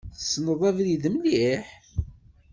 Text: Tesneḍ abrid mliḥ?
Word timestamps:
Tesneḍ 0.17 0.61
abrid 0.69 1.03
mliḥ? 1.13 1.65